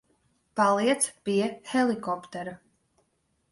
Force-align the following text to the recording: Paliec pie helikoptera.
Paliec 0.59 1.05
pie 1.29 1.45
helikoptera. 1.73 2.57